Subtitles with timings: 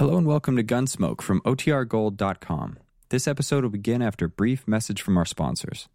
[0.00, 2.78] Hello and welcome to Gunsmoke from OTRGold.com.
[3.10, 5.90] This episode will begin after a brief message from our sponsors.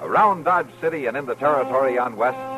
[0.00, 2.57] Around Dodge City and in the territory on West,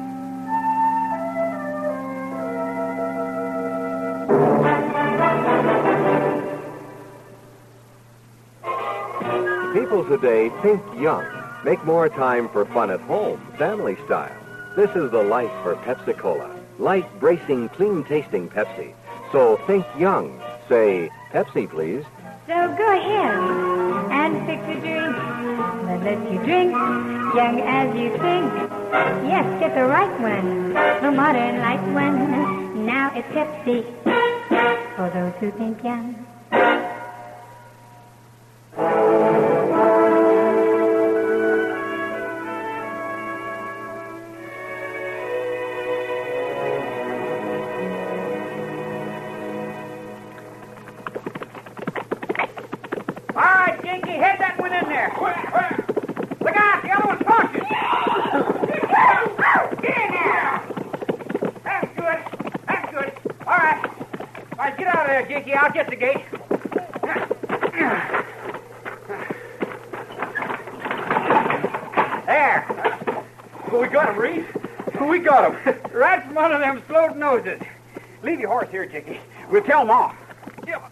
[10.11, 11.25] Today think young,
[11.63, 14.35] make more time for fun at home, family style.
[14.75, 16.53] This is the life for Pepsi Cola.
[16.79, 18.93] Light, bracing, clean tasting Pepsi.
[19.31, 20.37] So think young.
[20.67, 22.03] Say Pepsi, please.
[22.45, 23.39] So go ahead
[24.11, 25.15] and fix a drink
[25.85, 26.73] that lets you drink
[27.33, 28.51] young as you think.
[29.31, 32.85] Yes, get the right one, the modern light one.
[32.85, 33.85] Now it's Pepsi
[34.97, 36.20] for those who think young.
[65.53, 65.83] Out of there, Jakey.
[65.83, 66.25] I'll get the gate.
[72.25, 72.65] There.
[73.71, 74.45] We got him, Reed.
[75.01, 75.75] We got him.
[75.93, 77.61] right from one of them slowed noses.
[78.23, 79.19] Leave your horse here, Jakey.
[79.49, 80.15] We'll tell them off.
[80.67, 80.87] Yeah.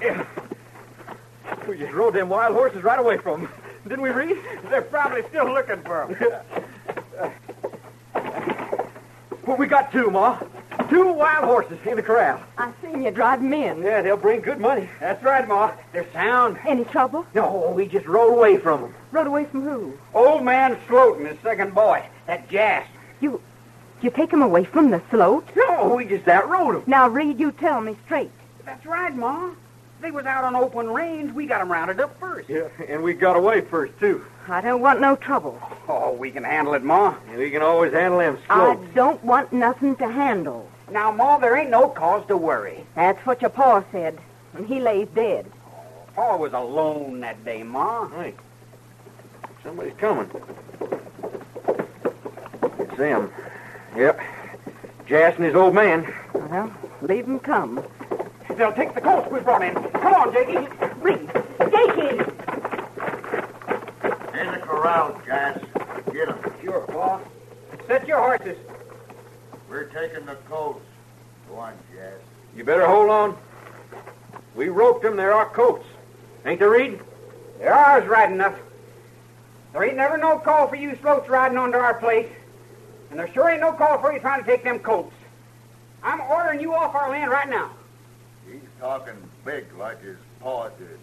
[0.00, 0.24] Yeah.
[1.68, 3.52] We just rode them wild horses right away from them.
[3.84, 4.38] Didn't we, Reed?
[4.70, 7.32] They're probably still looking for them.
[9.46, 10.38] well, we got two, Ma.
[10.88, 12.40] Two wild horses in the corral.
[12.56, 13.82] I seen you them in.
[13.82, 14.88] Yeah, they'll bring good money.
[15.00, 15.72] That's right, Ma.
[15.92, 16.58] They're sound.
[16.66, 17.26] Any trouble?
[17.34, 18.94] No, we just rode away from them.
[19.12, 19.98] Rode away from who?
[20.14, 22.86] Old man Sloat and his second boy, that Jas.
[23.20, 23.40] You,
[24.02, 25.48] you take 'em away from the Sloat?
[25.56, 26.82] No, we just outrode them.
[26.86, 28.30] Now, Reed, you tell me straight.
[28.64, 29.50] That's right, Ma.
[30.00, 31.32] They was out on open range.
[31.32, 32.48] We got 'em rounded up first.
[32.48, 34.24] Yeah, and we got away first, too.
[34.48, 35.60] I don't want no trouble.
[35.88, 37.14] Oh, we can handle it, Ma.
[37.36, 40.68] We can always handle them I don't want nothing to handle.
[40.90, 42.84] Now, Ma, there ain't no cause to worry.
[42.94, 44.18] That's what your pa said,
[44.54, 45.46] and he lays dead.
[46.14, 48.08] Pa was alone that day, Ma.
[48.08, 48.34] Hey,
[49.62, 50.30] somebody's coming.
[52.78, 53.30] It's them.
[53.96, 54.20] Yep.
[55.06, 56.12] Jas and his old man.
[56.32, 56.72] Well,
[57.02, 57.84] leave 'em come.
[58.56, 59.74] They'll take the colts we brought in.
[59.74, 60.58] Come on, Jakey.
[61.00, 61.30] Reed,
[61.70, 62.18] Jakey!
[64.38, 65.58] In the corral, Jas.
[66.12, 66.38] Get him.
[66.62, 67.20] Sure, Pa.
[67.86, 68.56] Set your horses.
[69.68, 70.84] We're taking the coats.
[71.48, 72.14] Go on, Jas.
[72.56, 73.36] You better hold on.
[74.54, 75.16] We roped them.
[75.16, 75.86] They're our coats.
[76.44, 77.00] Ain't they, Reed?
[77.58, 78.58] They're ours right enough.
[79.72, 82.28] There ain't never no call for you Sloats riding onto our place.
[83.10, 85.14] And there sure ain't no call for you trying to take them colts.
[86.02, 87.70] I'm ordering you off our land right now.
[88.50, 90.98] He's talking big like his paw did.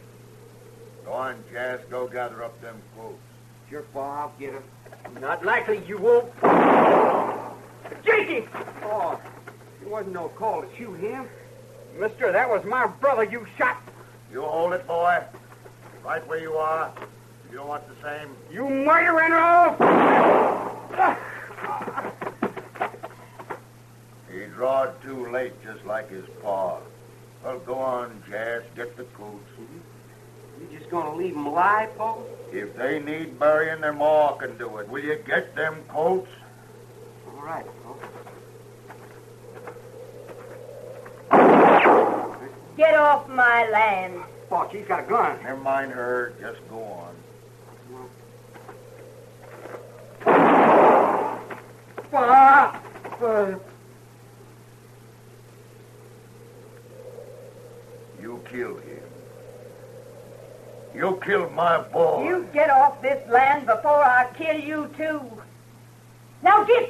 [1.05, 1.81] Go on, Jas.
[1.89, 3.19] Go gather up them coats.
[3.69, 4.63] Sure, Pa, I'll get 'em.
[5.21, 6.31] Not likely you won't.
[8.05, 8.47] Jakey!
[8.83, 9.19] Oh,
[9.79, 11.27] there wasn't no call to shoot him.
[11.97, 13.81] Mister, that was my brother you shot.
[14.31, 15.23] You hold it, boy.
[16.03, 16.91] Right where you are.
[17.49, 18.35] You don't want the same.
[18.51, 19.77] You murdering off!
[24.31, 26.79] He drawed too late, just like his paw.
[27.43, 28.63] Well, go on, Jas.
[28.75, 29.49] Get the coats.
[30.59, 32.17] You just gonna leave him alive, Pa?
[32.51, 34.87] If they need burying, their maw can do it.
[34.89, 36.29] Will you get them coats?
[37.45, 37.93] All right, Pa.
[42.75, 44.19] Get off my land.
[44.49, 45.37] Pa, she's got a gun.
[45.43, 46.33] Never mind her.
[46.41, 47.15] Just go on.
[52.09, 53.59] Father.
[58.19, 59.03] You killed him.
[60.95, 62.25] You killed my boy.
[62.25, 65.21] You get off this land before I kill you, too.
[66.41, 66.89] Now get!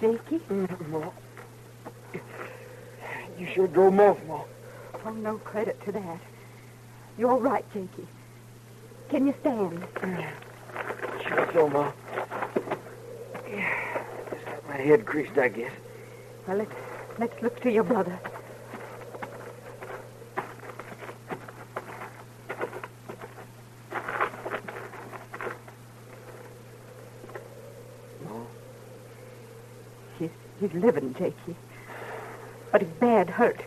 [0.00, 0.40] Jakey?
[0.90, 1.10] Ma.
[3.78, 5.06] You sure drove him off, Ma.
[5.06, 6.20] Oh, no credit to that.
[7.16, 8.08] You're right, Jakey.
[9.08, 9.86] Can you stand?
[11.22, 11.92] Sure so, Ma.
[13.48, 14.02] Yeah.
[14.32, 15.70] Just got my head creased, I guess.
[16.48, 16.74] Well, let's,
[17.20, 18.18] let's look to your brother.
[28.24, 28.40] Ma.
[30.18, 31.54] He's, he's living, Jakey.
[32.70, 33.60] But he's bad hurt.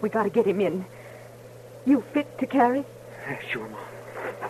[0.00, 0.84] We gotta get him in.
[1.86, 2.84] You fit to carry?
[3.50, 3.78] Sure, Ma.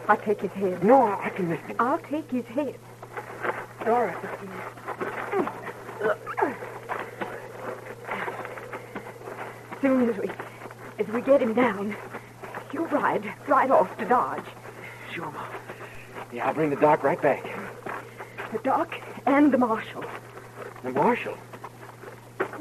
[0.09, 0.83] I'll take his head.
[0.83, 1.77] No, I, I can lift him.
[1.79, 2.75] I'll take his head.
[3.87, 4.17] All right.
[9.81, 10.31] Soon as we
[10.99, 11.97] as we get him down,
[12.73, 14.45] you ride right off to Dodge.
[15.13, 15.45] Sure, Ma.
[16.33, 17.45] Yeah, I'll bring the doc right back.
[18.53, 18.95] The doc
[19.27, 20.05] and the marshal.
[20.83, 21.37] The marshal?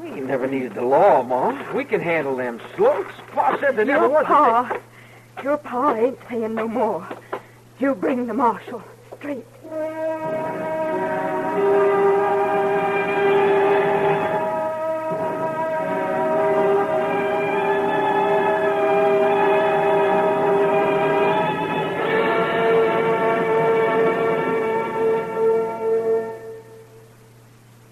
[0.02, 1.62] We never needed the law, Mom.
[1.74, 3.12] We can handle them Sloats.
[3.32, 4.78] Pa said there never Your was pa,
[5.42, 7.06] your pa ain't saying no more.
[7.78, 8.82] You bring the marshal
[9.18, 9.44] straight.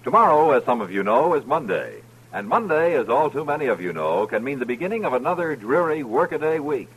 [0.09, 2.01] Tomorrow, as some of you know, is Monday.
[2.33, 5.55] And Monday, as all too many of you know, can mean the beginning of another
[5.55, 6.89] dreary workaday week.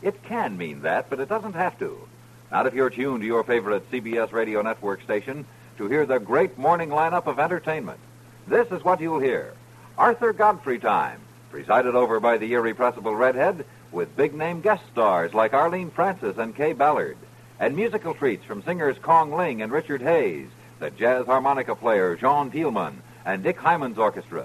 [0.00, 2.08] It can mean that, but it doesn't have to.
[2.50, 5.44] Not if you're tuned to your favorite CBS radio network station
[5.76, 8.00] to hear the great morning lineup of entertainment.
[8.48, 9.52] This is what you'll hear.
[9.98, 11.20] Arthur Godfrey Time,
[11.50, 16.56] presided over by the irrepressible Redhead, with big name guest stars like Arlene Francis and
[16.56, 17.18] Kaye Ballard,
[17.60, 20.48] and musical treats from singers Kong Ling and Richard Hayes,
[20.84, 24.44] the jazz harmonica player Jean Thielemans, and Dick Hyman's orchestra.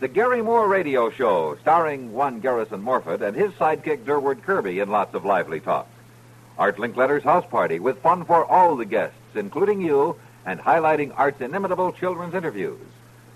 [0.00, 4.90] The Garry Moore Radio Show, starring one Garrison Morfit and his sidekick Durward Kirby in
[4.90, 5.86] lots of lively talk.
[6.58, 11.40] Art Linkletter's house party with fun for all the guests, including you, and highlighting Art's
[11.40, 12.80] inimitable children's interviews.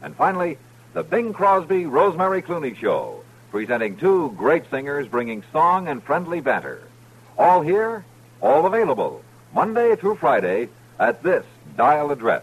[0.03, 0.59] And finally,
[0.93, 3.23] the Bing Crosby Rosemary Clooney Show,
[3.53, 6.83] presenting two great singers bringing song and friendly banter.
[7.39, 8.05] All here,
[8.41, 9.23] all available,
[9.55, 11.45] Monday through Friday, at this
[11.77, 12.43] dial address.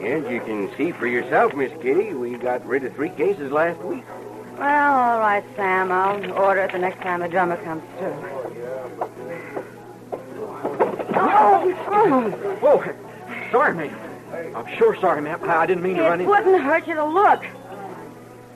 [0.00, 3.80] And you can see for yourself, Miss Kitty, we got rid of three cases last
[3.80, 4.04] week.
[4.56, 5.92] Well, all right, Sam.
[5.92, 8.14] I'll order it the next time the drummer comes through.
[9.00, 9.10] Oh,
[11.38, 12.94] Oh, oh,
[13.52, 14.54] sorry, ma'am.
[14.54, 15.40] I'm sure sorry, ma'am.
[15.44, 16.26] I didn't mean to run in.
[16.26, 17.44] It wouldn't hurt you to look.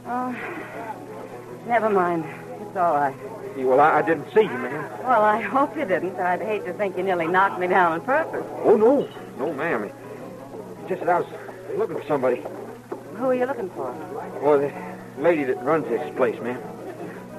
[0.07, 0.35] Oh,
[1.67, 2.25] never mind.
[2.61, 3.15] It's all right.
[3.57, 4.91] Well, I, I didn't see you, ma'am.
[5.03, 6.17] Well, I hope you didn't.
[6.17, 8.45] I'd hate to think you nearly knocked me down on purpose.
[8.63, 9.09] Oh, no.
[9.39, 9.85] No, ma'am.
[9.85, 11.29] It's just that I was
[11.77, 12.43] looking for somebody.
[13.17, 13.93] Who are you looking for?
[14.43, 14.73] Well, the
[15.23, 16.61] lady that runs this place, ma'am.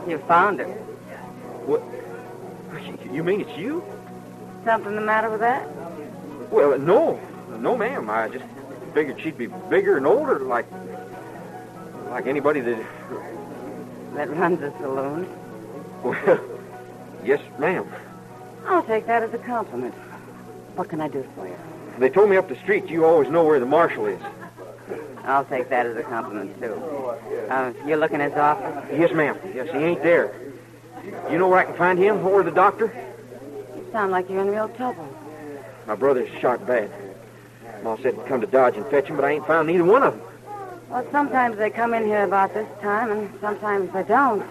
[0.07, 0.67] You found her.
[1.65, 1.81] What?
[3.11, 3.83] You mean it's you?
[4.65, 5.67] Something the matter with that?
[6.51, 7.19] Well, no.
[7.59, 8.09] No, ma'am.
[8.09, 8.45] I just
[8.93, 10.65] figured she'd be bigger and older, like
[12.09, 12.83] like anybody that.
[14.15, 15.27] That runs a saloon.
[16.03, 16.39] Well,
[17.23, 17.87] yes, ma'am.
[18.65, 19.93] I'll take that as a compliment.
[20.75, 21.55] What can I do for you?
[21.99, 24.19] They told me up the street you always know where the marshal is.
[25.23, 26.73] I'll take that as a compliment, too.
[27.49, 28.89] Uh, you're looking his office?
[28.91, 29.37] Yes, ma'am.
[29.53, 30.33] Yes, he ain't there.
[31.29, 32.91] You know where I can find him or the doctor?
[33.91, 35.05] You sound like you're in real trouble.
[35.85, 36.89] My brother's shot bad.
[37.83, 40.01] Ma said to come to Dodge and fetch him, but I ain't found neither one
[40.01, 40.21] of them.
[40.89, 44.45] Well, sometimes they come in here about this time, and sometimes they don't.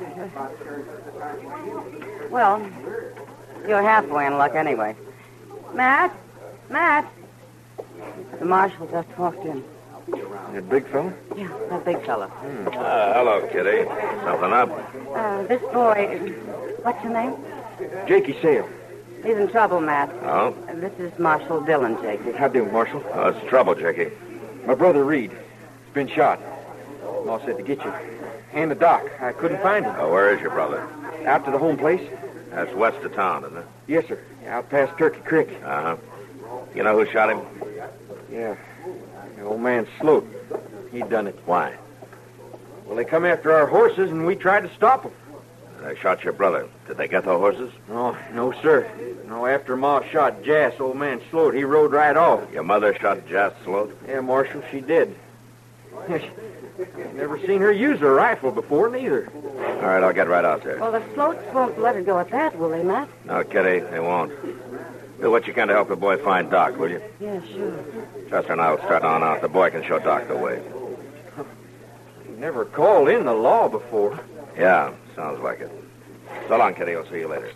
[2.31, 2.61] Well,
[3.67, 4.95] you're halfway in luck anyway.
[5.73, 6.15] Matt?
[6.69, 7.11] Matt?
[8.41, 9.65] The marshal just walked in.
[10.53, 11.15] That big fella?
[11.35, 12.27] Yeah, that big fella.
[12.27, 13.89] Uh, hello, Kitty.
[14.23, 14.71] Something up?
[15.15, 16.35] Uh, this boy,
[16.83, 17.37] what's your name?
[18.07, 18.69] Jakey Sale.
[19.23, 20.11] He's in trouble, Matt.
[20.23, 20.55] Oh?
[20.75, 22.33] This is Marshal Dillon, Jakey.
[22.33, 23.05] How do, you, Marshal?
[23.13, 24.11] Oh, it's trouble, Jakey.
[24.67, 25.31] My brother Reed.
[25.31, 26.41] He's been shot.
[27.25, 27.93] Law said to get you.
[28.53, 29.05] And the doc.
[29.21, 29.95] I couldn't find him.
[29.99, 30.89] Oh, where is your brother?
[31.27, 32.01] Out to the home place?
[32.51, 33.67] That's west of town, isn't it?
[33.87, 34.19] Yes, sir.
[34.47, 35.49] Out past Turkey Creek.
[35.65, 35.97] Uh huh.
[36.75, 37.41] You know who shot him?
[38.33, 38.57] Yeah.
[39.37, 40.27] The old man Sloat.
[40.91, 41.39] He done it.
[41.45, 41.77] Why?
[42.87, 45.13] Well, they come after our horses, and we tried to stop them.
[45.83, 46.69] They shot your brother.
[46.87, 47.73] Did they get the horses?
[47.89, 48.91] No, no, sir.
[49.31, 52.53] No, after Ma shot Jas, old man Sloat, he rode right off.
[52.53, 53.97] Your mother shot Jas Sloat?
[54.09, 55.15] Yeah, Marshal, she did.
[57.15, 59.31] Never seen her use a rifle before, neither.
[59.33, 60.81] All right, I'll get right out there.
[60.81, 63.09] Well, the Sloats won't let her go at that, will they, Matt?
[63.25, 64.33] No, Kitty, they won't.
[65.21, 67.01] Do what you can to help the boy find Doc, will you?
[67.21, 67.85] Yeah, sure.
[68.31, 69.43] Chester and I will start on out.
[69.43, 70.61] The boy can show Doc the way.
[72.37, 74.19] Never called in the law before.
[74.59, 75.71] Yeah, sounds like it.
[76.49, 76.97] So long, Kitty.
[76.97, 77.53] I'll see you later.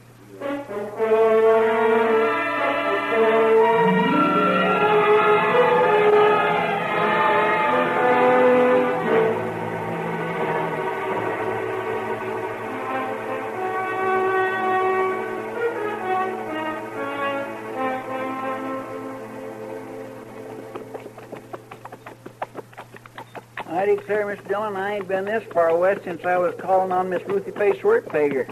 [23.84, 27.10] I declare, Miss Dillon, I ain't been this far west since I was calling on
[27.10, 28.48] Miss Ruthie Face Workpager.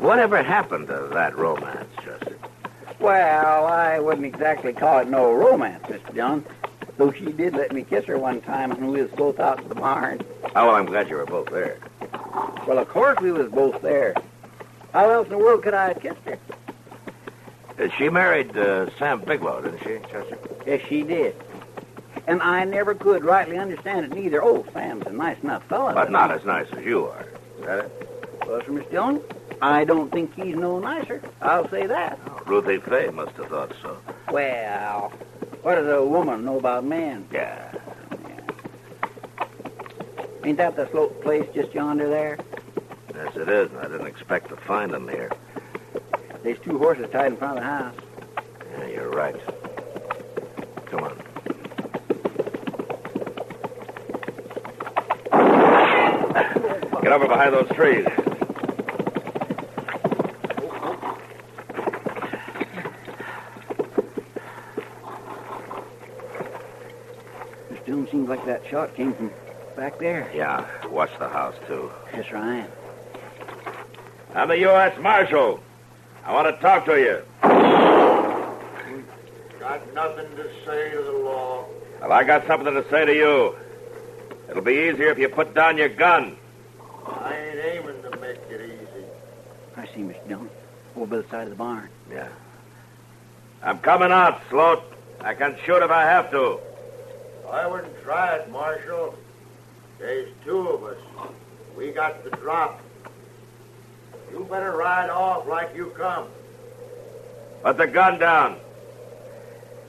[0.00, 2.36] Whatever happened to that romance, Chester?
[3.00, 6.14] Well, I wouldn't exactly call it no romance, Mr.
[6.14, 6.46] Dillon.
[6.98, 9.68] Though she did let me kiss her one time when we was both out at
[9.68, 10.20] the barn.
[10.54, 11.78] Oh, well, I'm glad you were both there.
[12.68, 14.14] Well, of course we was both there.
[14.92, 16.38] How else in the world could I have kissed her?
[17.76, 20.38] Uh, She married uh, Sam Bigelow, didn't she, Chester?
[20.64, 21.34] Yes, she did.
[22.30, 24.40] And I never could rightly understand it neither.
[24.40, 25.92] Oh, Sam's a nice enough fellow.
[25.92, 27.26] But not as nice as you are.
[27.58, 28.08] Is that it?
[28.46, 29.20] Well, sir, Miss Dillon,
[29.60, 31.20] I don't think he's no nicer.
[31.42, 32.20] I'll say that.
[32.28, 33.98] Oh, Ruthie Fay must have thought so.
[34.30, 35.12] Well,
[35.62, 37.26] what does a woman know about men?
[37.32, 37.74] Yeah.
[40.44, 42.38] Ain't that the Sloat place just yonder there?
[43.12, 43.70] Yes, it is.
[43.72, 45.32] and I didn't expect to find them here.
[46.44, 47.94] There's two horses tied in front of the house.
[48.78, 49.34] Yeah, you're right.
[50.86, 51.22] Come on.
[57.10, 58.06] Get over behind those trees.
[67.68, 69.32] Miss Dillon seems like that shot came from
[69.76, 70.30] back there.
[70.32, 71.90] Yeah, watch the house, too.
[72.14, 72.70] Yes, Ryan.
[74.36, 74.96] I'm the U.S.
[75.00, 75.58] Marshal.
[76.24, 77.24] I want to talk to you.
[79.58, 81.66] Got nothing to say to the law.
[82.00, 83.56] Well, I got something to say to you.
[84.48, 86.36] It'll be easier if you put down your gun.
[87.06, 89.04] I ain't aiming to make it easy.
[89.76, 90.28] I see, Mr.
[90.28, 90.50] Dillon.
[91.00, 91.88] Over by the side of the barn.
[92.12, 92.28] Yeah.
[93.62, 94.82] I'm coming out, Sloat.
[95.22, 96.60] I can shoot if I have to.
[97.50, 99.14] I wouldn't try it, Marshal.
[99.98, 100.98] There's two of us.
[101.74, 102.82] We got the drop.
[104.30, 106.26] You better ride off like you come.
[107.62, 108.58] Put the gun down.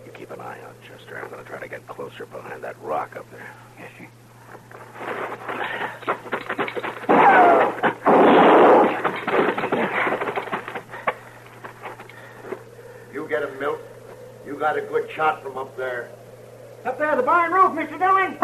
[0.06, 1.20] You keep an eye out, Chester.
[1.22, 3.54] I'm going to try to get closer behind that rock up there.
[3.78, 4.08] Yes, sir.
[13.14, 13.80] You get him, Milt.
[14.46, 16.12] You got a good shot from up there.
[16.86, 17.98] Up there, the barn roof, Mr.
[17.98, 18.38] Dillon.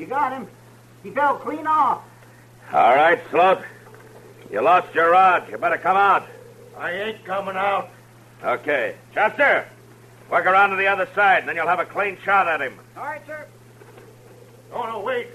[0.00, 0.48] You got him.
[1.04, 2.02] He fell clean off.
[2.72, 3.62] All right, Sloat.
[4.50, 5.48] You lost your rod.
[5.48, 6.26] You better come out.
[6.76, 7.90] I ain't coming out.
[8.42, 8.96] Okay.
[9.14, 9.64] Chester,
[10.28, 12.76] work around to the other side, and then you'll have a clean shot at him.
[12.96, 13.46] All right, sir.
[14.72, 15.28] No, no, wait.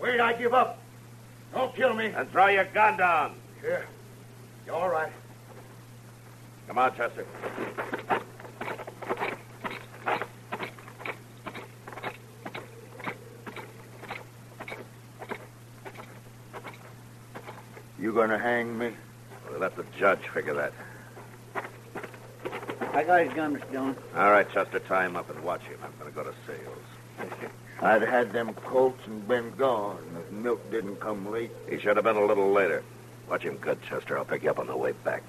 [0.00, 0.77] Wait, I give up.
[1.54, 2.06] Don't kill me.
[2.06, 3.34] And throw your gun down.
[3.64, 3.80] Yeah.
[4.66, 5.12] You're all right?
[6.66, 7.26] Come on, Chester.
[17.98, 18.92] You gonna hang me?
[19.50, 20.72] We'll let the judge figure that.
[22.98, 23.70] I got his gun, Mr.
[23.70, 23.96] Dillon.
[24.16, 25.78] All right, Chester, tie him up and watch him.
[25.84, 27.30] I'm going to go to sales.
[27.80, 31.50] I'd had them colts and been gone if Milt didn't come late.
[31.68, 32.82] He should have been a little later.
[33.28, 34.18] Watch him good, Chester.
[34.18, 35.22] I'll pick you up on the way back.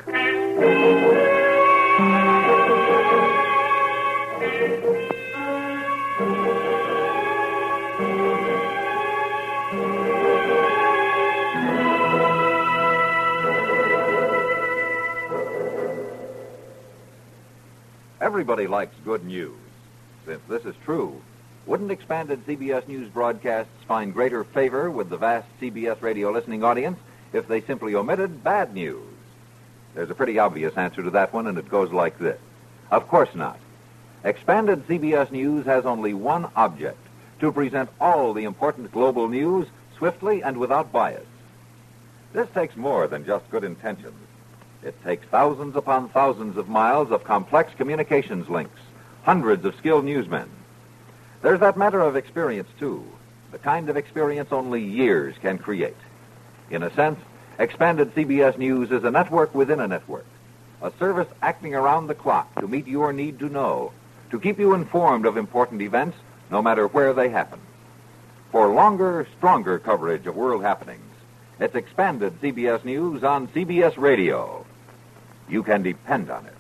[18.22, 19.56] Everybody likes good news.
[20.26, 21.20] Since this is true,
[21.66, 27.00] Wouldn't expanded CBS News broadcasts find greater favor with the vast CBS radio listening audience
[27.32, 29.04] if they simply omitted bad news?
[29.94, 32.40] There's a pretty obvious answer to that one, and it goes like this.
[32.92, 33.60] Of course not.
[34.24, 37.00] Expanded CBS News has only one object
[37.40, 41.26] to present all the important global news swiftly and without bias.
[42.34, 44.20] This takes more than just good intentions.
[44.84, 48.80] It takes thousands upon thousands of miles of complex communications links,
[49.24, 50.50] hundreds of skilled newsmen.
[51.42, 53.06] There's that matter of experience, too,
[53.52, 55.96] the kind of experience only years can create.
[56.70, 57.20] In a sense,
[57.58, 60.26] Expanded CBS News is a network within a network,
[60.82, 63.92] a service acting around the clock to meet your need to know,
[64.32, 66.18] to keep you informed of important events,
[66.50, 67.60] no matter where they happen.
[68.52, 71.02] For longer, stronger coverage of world happenings,
[71.60, 74.66] it's expanded CBS News on CBS Radio.
[75.50, 76.56] You can depend on it.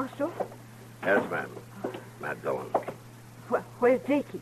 [0.00, 0.32] Marshal?
[1.02, 1.50] Yes, ma'am.
[2.22, 2.70] Matt Dillon.
[3.50, 4.40] Well, where's Jakey?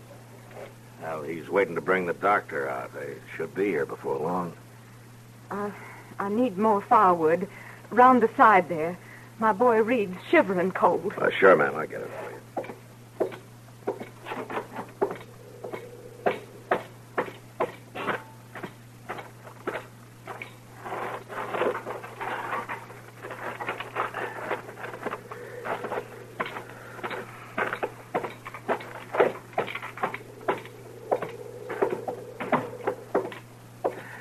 [1.02, 2.94] Well, he's waiting to bring the doctor out.
[2.94, 4.52] They should be here before long.
[5.50, 5.72] I,
[6.20, 7.48] I need more firewood.
[7.90, 8.96] Round the side there.
[9.40, 11.12] My boy Reed's shivering cold.
[11.18, 11.74] Uh, sure, ma'am.
[11.74, 12.38] I get it for you.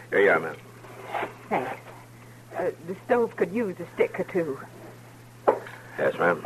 [0.10, 0.56] Here you are, ma'am.
[1.48, 1.72] Thanks.
[2.58, 4.60] Uh, the stove could use a stick or two.
[5.98, 6.46] Yes, ma'am.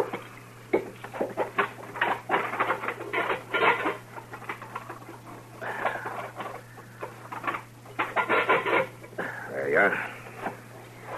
[9.50, 10.10] There you are.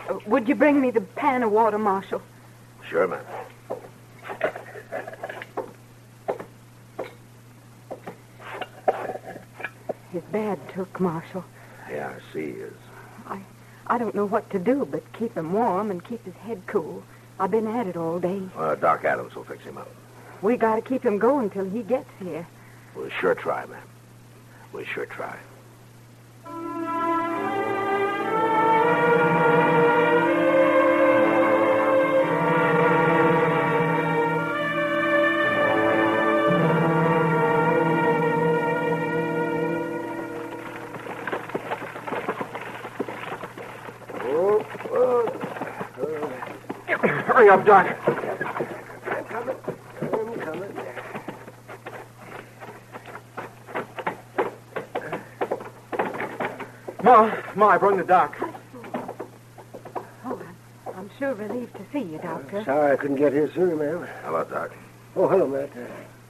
[0.09, 2.21] Uh, would you bring me the pan of water, Marshal?
[2.89, 3.25] Sure, ma'am.
[10.11, 11.43] His bad took, Marshal.
[11.89, 12.73] Yeah, I see he is.
[13.93, 17.03] I, don't know what to do but keep him warm and keep his head cool.
[17.39, 18.41] I've been at it all day.
[18.57, 19.89] Uh, Doc Adams will fix him up.
[20.41, 22.47] We got to keep him going till he gets here.
[22.95, 23.87] We'll sure try, ma'am.
[24.71, 25.37] We'll sure try.
[47.43, 47.85] Hurry up, Doc.
[57.03, 58.37] Ma, Ma, I brought the doc.
[60.23, 60.41] Oh,
[60.87, 62.63] I'm, I'm sure relieved to see you, Doctor.
[62.63, 64.07] Sorry I couldn't get here sooner, ma'am.
[64.23, 64.71] Hello, Doc.
[65.17, 65.75] Oh, hello, Matt.
[65.75, 65.81] Uh,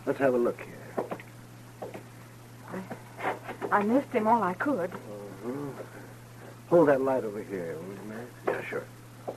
[0.08, 1.06] let's have a look here.
[3.72, 4.90] I nursed him all I could.
[5.46, 5.74] Mhm.
[6.70, 8.28] Hold that light over here, will you, Matt?
[8.48, 8.84] Yeah, sure.
[9.28, 9.36] Well,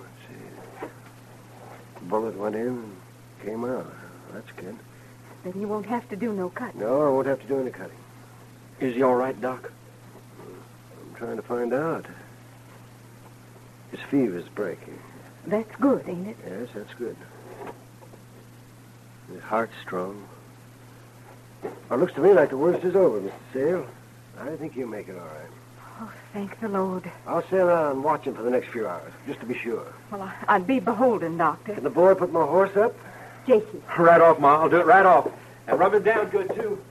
[0.00, 0.86] let's see.
[2.08, 2.96] Bullet went in and
[3.44, 3.86] came out.
[4.32, 4.76] That's good.
[5.44, 6.80] Then you won't have to do no cutting.
[6.80, 7.96] No, I won't have to do any cutting.
[8.80, 9.70] Is he all right, Doc?
[10.40, 12.04] I'm trying to find out.
[13.92, 14.98] His fever's breaking.
[15.46, 16.36] That's good, ain't it?
[16.44, 17.16] Yes, that's good.
[19.32, 20.26] His heart's strong.
[21.62, 23.32] Well, it looks to me like the worst is over, Mr.
[23.52, 23.86] Sale.
[24.38, 25.50] I think you'll make it all right.
[26.00, 27.10] Oh, thank the Lord.
[27.26, 29.86] I'll stay around watching for the next few hours, just to be sure.
[30.10, 31.74] Well, I, I'd be beholden, Doctor.
[31.74, 32.94] Can the boy put my horse up?
[33.46, 33.82] Jakey.
[33.98, 34.60] Right off, Ma.
[34.62, 35.30] I'll do it right off.
[35.66, 36.82] And rub it down good, too.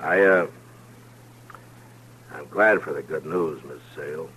[0.00, 0.46] I, uh.
[2.34, 4.28] I'm glad for the good news, Miss Sale.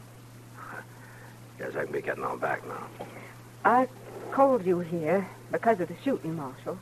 [1.59, 3.05] Guess I can be getting on back now.
[3.63, 3.87] I
[4.31, 6.77] called you here because of the shooting, Marshal.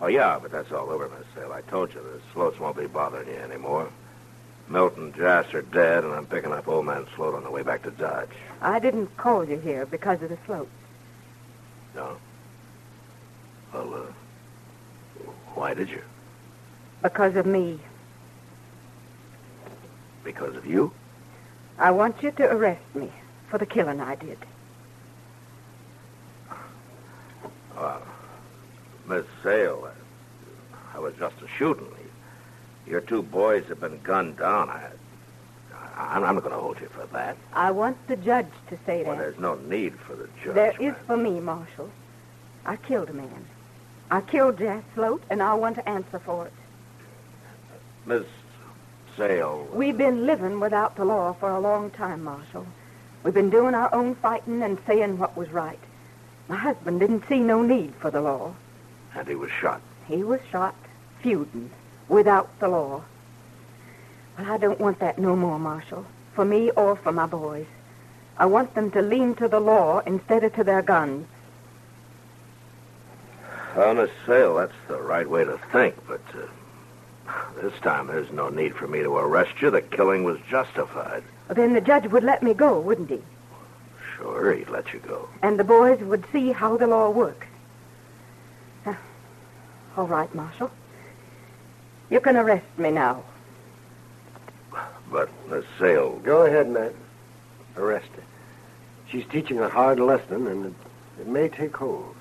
[0.00, 1.52] Oh, yeah, but that's all over, Miss Sale.
[1.52, 3.88] I told you the Sloats won't be bothering you anymore.
[4.68, 7.62] Milton and Jas are dead, and I'm picking up old man Sloat on the way
[7.62, 8.28] back to Dodge.
[8.60, 10.68] I didn't call you here because of the Sloat.
[11.94, 12.18] No?
[13.72, 16.02] Well, uh, why did you?
[17.02, 17.78] Because of me.
[20.24, 20.92] Because of you?
[21.78, 23.10] I want you to arrest me
[23.48, 24.38] for the killing I did.
[29.08, 29.90] Miss Sale,
[30.94, 31.86] I, I was just a shooting.
[32.86, 34.68] Your two boys have been gunned down.
[34.70, 34.88] I,
[35.96, 37.36] I, I'm not going to hold you for that.
[37.52, 39.22] I want the judge to say Well, that.
[39.22, 40.54] there's no need for the judge.
[40.54, 41.90] There is for me, Marshal.
[42.64, 43.44] I killed a man.
[44.10, 46.52] I killed Jas Sloat, and I want to answer for it.
[48.06, 48.24] Miss
[49.16, 49.68] Sale.
[49.72, 52.66] We've been living without the law for a long time, Marshal.
[53.24, 55.78] We've been doing our own fighting and saying what was right.
[56.48, 58.54] My husband didn't see no need for the law.
[59.16, 59.80] And he was shot.
[60.06, 60.74] He was shot
[61.22, 61.70] feuding
[62.08, 63.02] without the law.
[64.38, 67.66] Well, I don't want that no more, Marshal, for me or for my boys.
[68.36, 71.26] I want them to lean to the law instead of to their guns.
[73.74, 78.74] Miss Sale, that's the right way to think, but uh, this time there's no need
[78.74, 79.70] for me to arrest you.
[79.70, 81.22] The killing was justified.
[81.48, 83.22] Then the judge would let me go, wouldn't he?
[84.16, 85.28] Sure, he'd let you go.
[85.42, 87.46] And the boys would see how the law works.
[89.96, 90.70] All right, Marshal.
[92.10, 93.24] You can arrest me now.
[95.10, 96.92] But Miss Sale, Go ahead, Matt.
[97.76, 98.22] Arrest her.
[99.10, 100.72] She's teaching a hard lesson, and it,
[101.20, 102.14] it may take hold.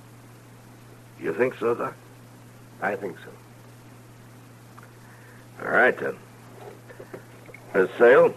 [1.20, 1.96] you think so, Doc?
[2.82, 3.32] I think so.
[5.66, 6.16] All right, then.
[7.74, 8.34] Miss Sale,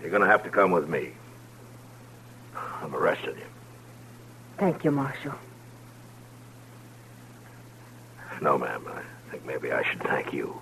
[0.00, 1.10] you're going to have to come with me.
[2.82, 3.46] I'm arresting you.
[4.58, 5.34] Thank you, Marshal.
[8.40, 8.84] No, ma'am.
[8.86, 10.60] I think maybe I should thank you.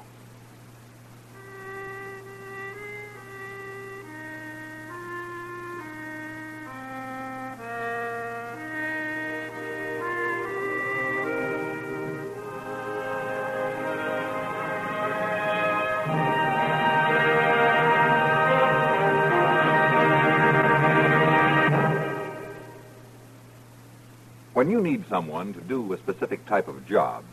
[24.54, 27.24] When you need someone to do a specific type of job,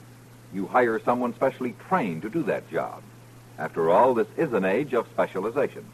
[0.53, 3.03] you hire someone specially trained to do that job.
[3.57, 5.85] After all, this is an age of specialization.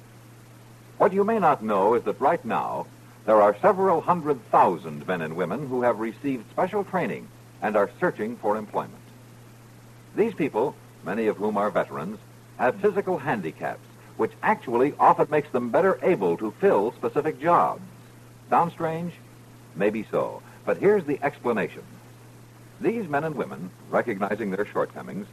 [0.97, 2.87] What you may not know is that right now,
[3.25, 7.27] there are several hundred thousand men and women who have received special training
[7.61, 8.93] and are searching for employment.
[10.15, 12.19] These people, many of whom are veterans,
[12.57, 13.85] have physical handicaps,
[14.17, 17.81] which actually often makes them better able to fill specific jobs.
[18.49, 19.13] Sound strange?
[19.75, 20.41] Maybe so.
[20.65, 21.83] But here's the explanation.
[22.81, 25.27] These men and women, recognizing their shortcomings,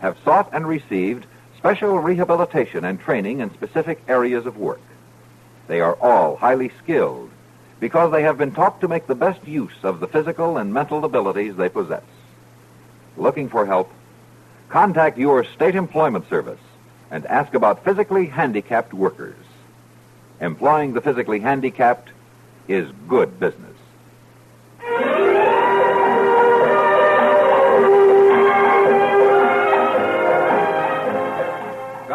[0.00, 4.80] have sought and received special rehabilitation and training in specific areas of work.
[5.68, 7.30] They are all highly skilled
[7.78, 11.04] because they have been taught to make the best use of the physical and mental
[11.04, 12.02] abilities they possess.
[13.16, 13.90] Looking for help?
[14.68, 16.60] Contact your state employment service
[17.10, 19.36] and ask about physically handicapped workers.
[20.40, 22.10] Employing the physically handicapped
[22.66, 23.71] is good business.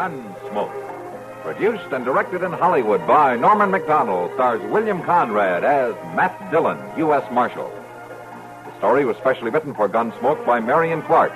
[0.07, 1.43] Gunsmoke.
[1.43, 7.29] Produced and directed in Hollywood by Norman Macdonnell, stars William Conrad as Matt Dillon, U.S.
[7.31, 7.69] Marshal.
[8.65, 11.33] The story was specially written for Gunsmoke by Marion Clark,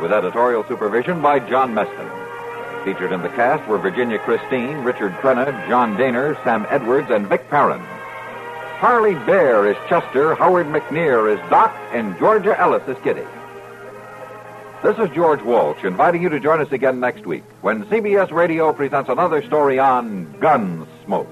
[0.00, 2.10] with editorial supervision by John Meston.
[2.84, 7.48] Featured in the cast were Virginia Christine, Richard Crenna, John Dehner, Sam Edwards, and Vic
[7.48, 7.82] Perrin.
[8.78, 13.26] Parley Baer is Chester, Howard McNear is Doc, and Georgia Ellis is Kitty.
[14.82, 18.72] This is George Walsh inviting you to join us again next week when CBS Radio
[18.72, 21.28] presents another story on Gunsmoke.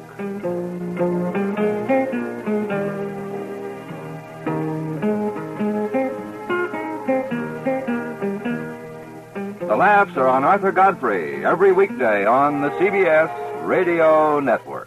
[9.67, 14.80] The laughs are on Arthur Godfrey every weekday on the CBS Radio Network.